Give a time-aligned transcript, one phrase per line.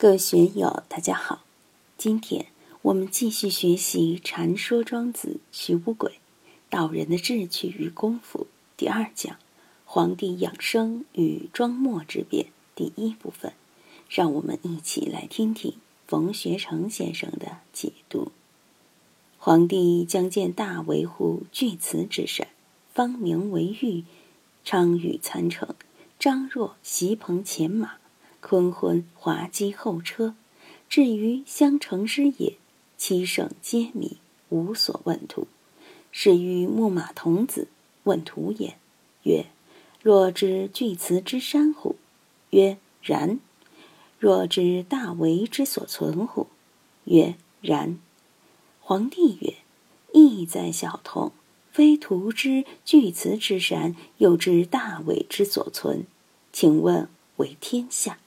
[0.00, 1.40] 各位学友，大家好！
[1.96, 2.46] 今天
[2.82, 6.20] 我们继续学习《禅说庄子徐无鬼
[6.70, 9.38] 道人的志趣与功夫》第二讲
[9.84, 13.54] “皇帝养生与庄墨之辩”第一部分，
[14.08, 15.74] 让我们一起来听听
[16.06, 18.30] 冯学成先生的解读。
[19.36, 22.46] 皇帝将见大为乎巨瓷之山，
[22.94, 24.04] 方名为玉，
[24.64, 25.74] 昌宇参乘，
[26.20, 27.94] 张若席棚前马。
[28.40, 30.34] 坤昏滑稽后车，
[30.88, 32.56] 至于相城之也，
[32.96, 35.46] 七圣皆迷，无所问途。
[36.10, 37.68] 是于木马童子
[38.04, 38.78] 问途也，
[39.24, 39.46] 曰
[40.02, 41.96] ：“若知巨瓷之山乎？”
[42.50, 43.38] 曰：“然。”
[44.18, 46.46] 若知大为之所存乎？
[47.04, 47.98] 曰：“然。”
[48.80, 49.54] 皇帝曰
[50.14, 51.32] ：“意在小童，
[51.70, 56.06] 非徒之巨瓷之山，又知大为之所存，
[56.52, 58.18] 请问为天下？”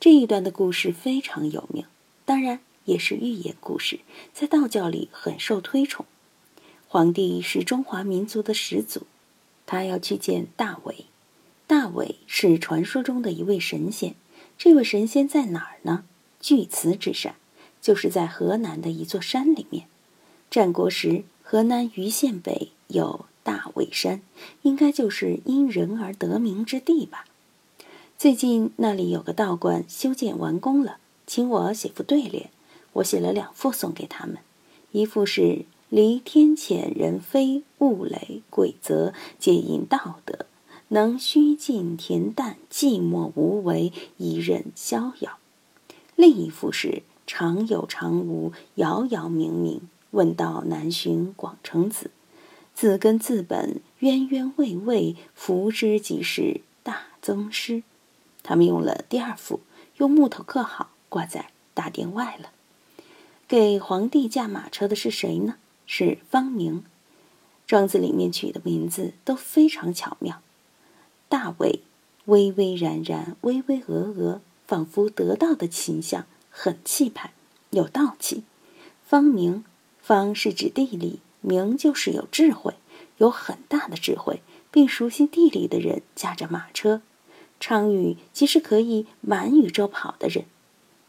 [0.00, 1.84] 这一段的故事非常有名，
[2.24, 4.00] 当然也是寓言故事，
[4.32, 6.06] 在道教里很受推崇。
[6.88, 9.02] 皇帝是中华民族的始祖，
[9.66, 11.04] 他要去见大伟。
[11.66, 14.14] 大伟是传说中的一位神仙，
[14.56, 16.04] 这位神仙在哪儿呢？
[16.40, 17.34] 巨慈之山，
[17.82, 19.84] 就是在河南的一座山里面。
[20.50, 24.22] 战国时，河南禹县北有大伟山，
[24.62, 27.26] 应该就是因人而得名之地吧。
[28.20, 32.50] 最近那里有个道观修建完工了，请我写副对联，
[32.92, 34.36] 我写了两副送给他们。
[34.92, 40.44] 一副是“离天谴人非，物累鬼则，皆因道德，
[40.88, 45.38] 能虚静恬淡，寂寞无为，一任逍遥”。
[46.14, 52.10] 另一副是“常有常无，遥遥冥冥，问道难寻广成子，
[52.74, 57.82] 自根自本，渊渊未未，福之即是大宗师”。
[58.42, 59.60] 他们用了第二副，
[59.96, 62.50] 用木头刻好，挂在大殿外了。
[63.46, 65.56] 给皇帝驾马车的是谁呢？
[65.86, 66.84] 是方明。
[67.66, 70.40] 庄子里面取的名字都非常巧妙。
[71.28, 71.80] 大伟，
[72.24, 77.32] 巍巍然然，巍巍峨峨，仿佛得道的形象，很气派，
[77.70, 78.42] 有道气。
[79.06, 79.64] 方明，
[80.00, 82.74] 方是指地理，明就是有智慧，
[83.18, 87.02] 有很大的智慧，并熟悉地理的人驾着马车。
[87.60, 90.46] 昌宇即是可以满宇宙跑的人，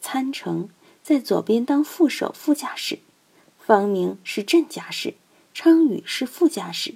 [0.00, 0.70] 参乘
[1.02, 3.00] 在左边当副手副驾驶，
[3.60, 5.14] 方明是正驾驶，
[5.52, 6.94] 昌宇是副驾驶，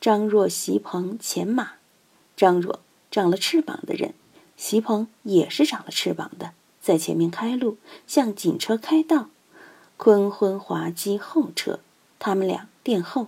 [0.00, 1.72] 张若席鹏前马，
[2.36, 2.80] 张若
[3.10, 4.14] 长了翅膀的人，
[4.56, 9.30] 席鹏也是长了翅膀的，在前面开路，向警车开道，
[9.96, 11.80] 坤昏滑稽后车，
[12.20, 13.26] 他们俩殿后，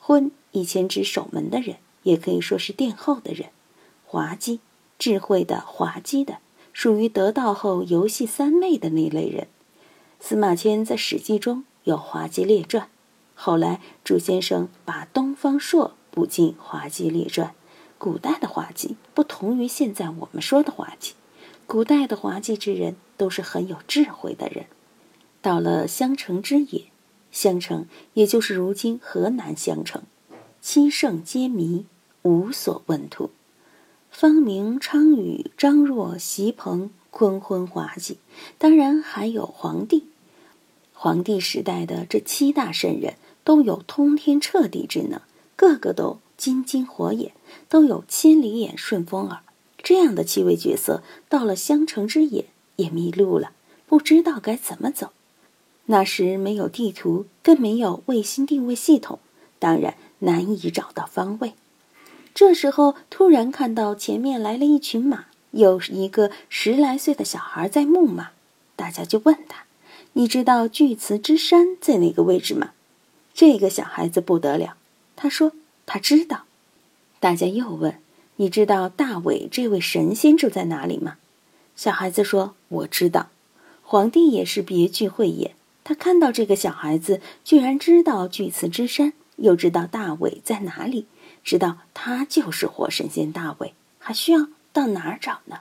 [0.00, 3.50] 昏以前指守门的人，也可以说是殿后的人，
[4.04, 4.58] 滑稽。
[4.98, 6.38] 智慧的、滑稽的，
[6.72, 9.46] 属于得道后游戏三昧的那类人。
[10.20, 12.84] 司马迁在《史记》中有《滑稽列传》，
[13.34, 17.48] 后来朱先生把东方朔补进《滑稽列传》。
[17.96, 21.14] 古代的滑稽不同于现在我们说的滑稽，
[21.66, 24.66] 古代的滑稽之人都是很有智慧的人。
[25.42, 26.84] 到了襄城之野，
[27.32, 30.02] 襄城也就是如今河南襄城，
[30.60, 31.86] 七圣皆迷，
[32.22, 33.30] 无所问途。
[34.10, 38.18] 方明、昌宇、张若、席鹏、坤昏、滑稽，
[38.58, 40.04] 当然还有皇帝。
[40.92, 43.14] 皇帝时代的这七大圣人
[43.44, 45.20] 都有通天彻地之能，
[45.54, 47.32] 个个都金睛火眼，
[47.68, 49.40] 都有千里眼、顺风耳。
[49.80, 53.52] 这样的七位角色到了襄城之野也迷路了，
[53.86, 55.12] 不知道该怎么走。
[55.86, 59.20] 那时没有地图，更没有卫星定位系统，
[59.60, 61.54] 当然难以找到方位。
[62.38, 68.28] 这时候，突然看到前面来了一群马，有一个十来岁的小孩在牧马。
[68.76, 69.64] 大家就问他
[70.14, 72.70] ：“你知道巨慈之山在哪个位置吗？”
[73.34, 74.76] 这个小孩子不得了，
[75.16, 75.50] 他说
[75.84, 76.44] 他知道。
[77.18, 77.98] 大家又问
[78.36, 81.16] ：“你知道大伟这位神仙住在哪里吗？”
[81.74, 83.30] 小孩子说：“我知道。”
[83.82, 91.06] 皇帝也是别具慧眼，他看到这个小孩子居然知道巨慈之山，又知道大伟在哪里。
[91.48, 95.60] 知道他就是活神仙大伟，还需要到哪儿找呢？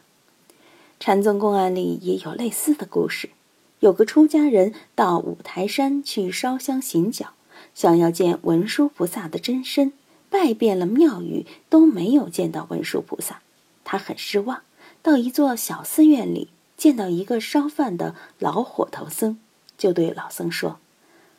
[0.99, 3.29] 禅宗公案里也有类似的故事。
[3.79, 7.27] 有个出家人到五台山去烧香行脚，
[7.73, 9.93] 想要见文殊菩萨的真身，
[10.29, 13.39] 拜遍了庙宇都没有见到文殊菩萨，
[13.85, 14.63] 他很失望。
[15.01, 19.39] 到一座小寺院里，见到一个烧饭的老火头僧，
[19.77, 20.79] 就对老僧说：“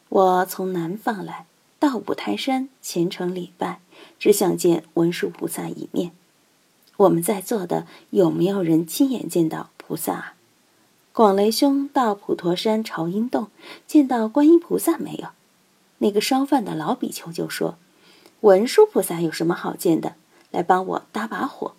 [0.08, 1.44] 我从南方来。”
[1.78, 3.80] 到五台山虔诚礼拜，
[4.18, 6.12] 只想见文殊菩萨一面。
[6.96, 10.34] 我们在座的有没有人亲眼见到菩萨啊？
[11.12, 13.48] 广雷兄到普陀山朝阴洞
[13.86, 15.28] 见到观音菩萨没有？”
[15.98, 17.76] 那个烧饭的老比丘就说
[18.42, 20.14] ：“文殊菩萨有什么好见的？
[20.50, 21.74] 来帮我搭把火。”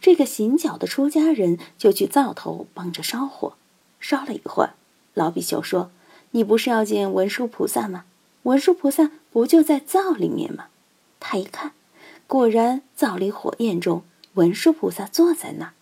[0.00, 3.54] 这个行脚的出家人就去灶头帮着烧火。
[3.98, 4.74] 烧了一会儿，
[5.14, 5.90] 老比丘说
[6.32, 8.04] ：“你不是要见文殊菩萨吗？
[8.44, 10.68] 文殊菩萨不就在灶里面吗？”
[11.20, 11.72] 他一看，
[12.26, 14.02] 果然灶里火焰中，
[14.34, 15.72] 文殊菩萨坐在那儿。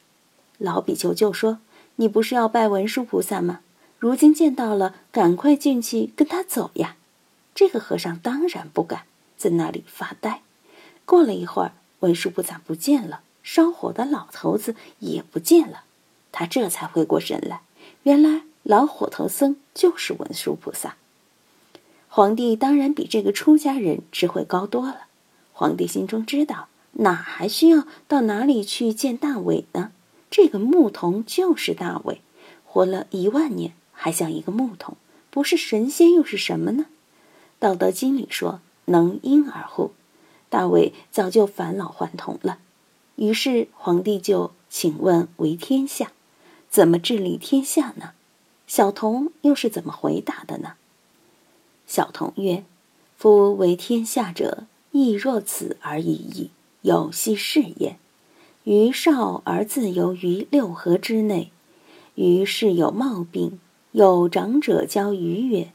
[0.59, 1.59] 老比丘就说
[1.97, 3.61] ：“你不是要拜文殊菩萨吗？
[3.99, 6.97] 如今见到了，赶快进去跟他走呀！”
[7.55, 9.03] 这个和尚当然不敢，
[9.37, 10.43] 在那里发呆。
[11.05, 15.83] 过了一会儿，文殊菩萨不见了，烧火的老头子也不见了。
[16.31, 17.63] 他这才回过神来，
[18.05, 20.97] 原来老火头僧就是文殊菩萨。
[22.15, 25.07] 皇帝当然比这个出家人智慧高多了。
[25.55, 29.93] 皇帝心中知道，哪还需要到哪里去见大伟呢？
[30.31, 32.21] 这个牧童就是大伟，
[32.67, 34.99] 活了一万年还像一个牧童，
[35.31, 36.85] 不是神仙又是什么呢？
[37.59, 39.93] 道德经里说：“能婴儿乎？”
[40.51, 42.59] 大伟早就返老还童了。
[43.17, 46.13] 于是皇帝就请问为天下，
[46.69, 48.11] 怎么治理天下呢？
[48.67, 50.75] 小童又是怎么回答的呢？
[51.95, 52.65] 小童曰
[53.19, 56.49] ：“夫为天下者，亦若此而已矣。
[56.81, 57.99] 有奚是也。
[58.65, 61.51] 于少而自由于六合之内，
[62.15, 63.61] 于是有冒病，
[63.91, 65.71] 有长者教于曰。”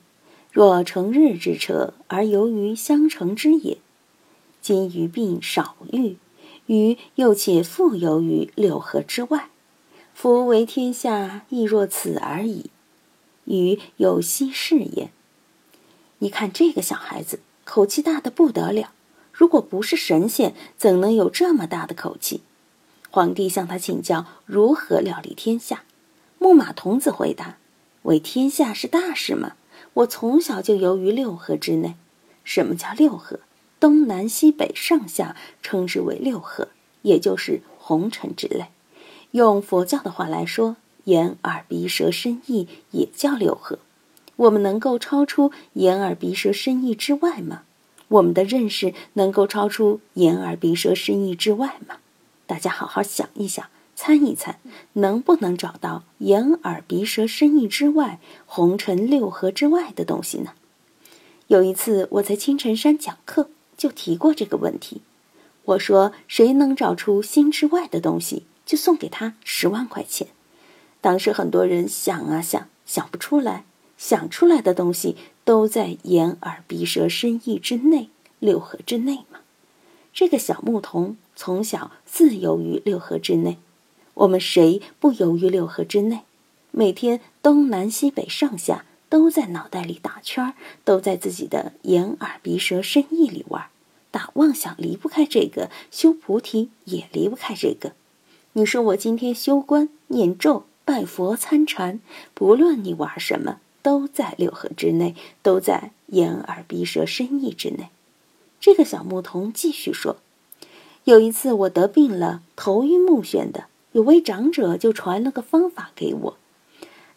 [0.51, 3.77] 若成日之车而游于相成之也，
[4.59, 6.17] 今于病少愈，
[6.65, 9.49] 于又且复游于六合之外，
[10.15, 12.71] 夫为天下亦若此而已。
[13.45, 15.11] 于有奚是也。
[16.19, 18.91] 你看这个小孩子，口气大的不得了。
[19.31, 22.41] 如果不是神仙，怎能有这么大的口气？
[23.11, 25.83] 皇帝向他请教如何料理天下。
[26.39, 27.57] 木马童子回答
[28.03, 29.53] ：“为天下是大事吗？”
[29.93, 31.95] 我从小就游于六合之内。
[32.43, 33.39] 什么叫六合？
[33.79, 36.69] 东南西北上下称之为六合，
[37.03, 38.67] 也就是红尘之类。
[39.31, 43.77] 用佛教的话来说，眼耳鼻舌身意也叫六合。
[44.37, 47.63] 我们能够超出眼耳鼻舌身意之外吗？
[48.07, 51.97] 我们的认识能够超出眼耳鼻舌身意之外吗？
[52.45, 53.65] 大家好好想一想。
[53.95, 54.59] 参一参，
[54.93, 60.51] 能不能找到眼耳鼻舌身意之外、红尘六合之外的东西呢？
[61.47, 65.01] 有一次我在青城山讲课，就提过这个问题。
[65.65, 70.27] 我说：“谁能找出心之外的东西，就送给他十万块钱。”
[71.01, 73.65] 当时很多人想啊想，想不出来，
[73.97, 78.09] 想出来的东西都在眼耳鼻舌身意之内、
[78.39, 79.39] 六合之内嘛。
[80.13, 83.57] 这个小牧童从小自由于六合之内。
[84.13, 86.21] 我们谁不游于六合之内？
[86.71, 90.53] 每天东南西北上下都在脑袋里打圈儿，
[90.83, 93.67] 都在自己的眼耳鼻舌身意里玩。
[94.09, 97.93] 打妄想离不开这个，修菩提也离不开这个。
[98.53, 101.99] 你说我今天修观、念咒、拜佛、参禅，
[102.33, 107.87] 不论你玩什么，都在六合之内，都在眼耳鼻舌身意之内。
[108.59, 110.17] 这个小牧童继续说
[111.05, 116.37] ：“有一次我得病了，头晕目眩的。”有位长者就传了个方法给我：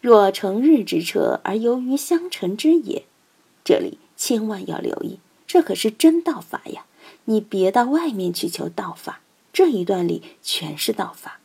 [0.00, 3.02] 若乘日之车而游于相尘之野，
[3.64, 6.84] 这里千万要留意，这可是真道法呀！
[7.24, 9.22] 你别到外面去求道法，
[9.52, 11.40] 这一段里全是道法。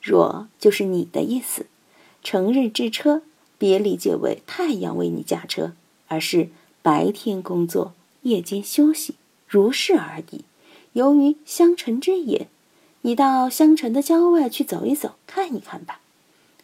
[0.00, 1.66] 若就是你的意思，
[2.22, 3.20] 乘日之车，
[3.64, 5.72] 别理解为太阳为你驾车，
[6.08, 6.50] 而是
[6.82, 9.14] 白天工作，夜间休息，
[9.48, 10.44] 如是而已。
[10.92, 12.48] 由于相尘之野。
[13.00, 16.00] 你到香城的郊外去走一走，看一看吧。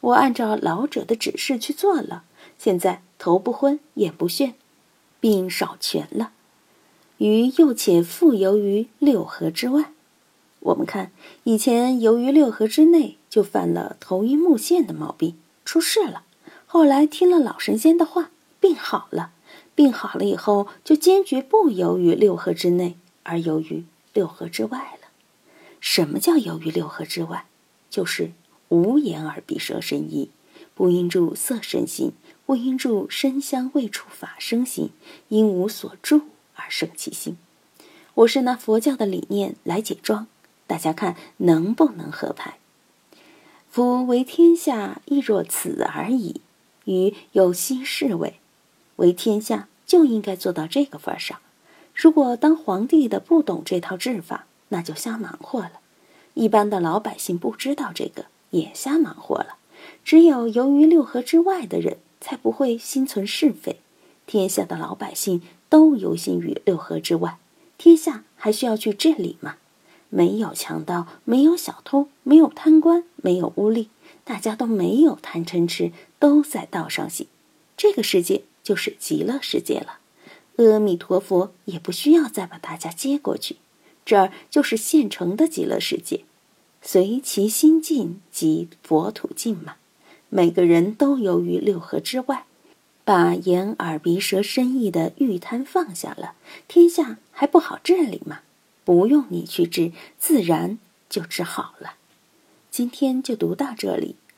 [0.02, 2.24] 我按照老者的指示去做了，
[2.58, 4.52] 现在头不昏，眼不眩，
[5.20, 6.32] 病少全了。
[7.16, 9.92] 鱼又且复游于六合之外。
[10.58, 11.12] 我们看
[11.44, 16.24] 以前游于六合之内，就犯了头晕目眩的毛病，出事了。
[16.72, 19.32] 后来听了老神仙的话，病好了。
[19.74, 25.08] 病好了以后，就坚决不游于六合之内，而游于六合之外了。
[25.80, 27.46] 什么叫游于六合之外？
[27.90, 28.30] 就是
[28.68, 30.30] 无眼耳鼻舌身意，
[30.76, 32.12] 不因住色生心，
[32.46, 34.90] 不因住身香味触法生心，
[35.26, 36.20] 因无所住
[36.54, 37.36] 而生其心。
[38.14, 40.28] 我是拿佛教的理念来解装，
[40.68, 42.58] 大家看能不能合拍？
[43.68, 46.40] 夫为天下亦若此而已。
[46.90, 48.34] 于有心侍卫，
[48.96, 51.38] 为天下就应该做到这个份上。
[51.94, 55.72] 如果当皇帝的不懂这套治法，那就瞎忙活了，
[56.34, 59.56] 一般的老百姓不知道这个也瞎忙活了，
[60.04, 63.76] 只有游于六合之外的人，才不会心存是非。
[64.26, 67.38] 天下的老百姓都游心于六合之外，
[67.78, 69.56] 天下还需要去治理吗？
[70.08, 73.86] 没有强盗，没有小偷，没有贪官，没有污吏，
[74.30, 77.26] 大家都没有贪嗔痴，都在道上行。
[77.76, 79.98] 这个世界就是极乐世界了。
[80.58, 83.56] 阿弥陀佛也不需要再把大家接过去，
[84.04, 86.20] 这儿就是现成的极乐世界。
[86.80, 89.74] 随其心境，即佛土尽嘛。
[90.28, 92.44] 每个人都游于六合之外，
[93.04, 96.34] 把眼耳鼻舌身意的欲贪放下了，
[96.68, 98.42] 天下还不好治理吗？
[98.84, 101.94] 不用你去治，自然就治好了。
[102.70, 104.14] 今天就读到这里，